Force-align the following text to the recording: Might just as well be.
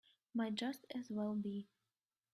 Might 0.33 0.55
just 0.55 0.87
as 0.95 1.11
well 1.11 1.35
be. 1.35 1.69